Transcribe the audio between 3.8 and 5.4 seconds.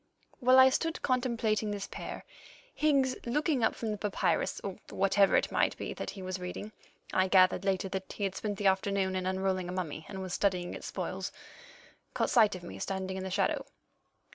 the papyrus or whatever